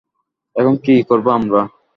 এখন 0.55 0.73
কী 0.83 0.93
করবো 1.09 1.29
আমরা? 1.37 1.61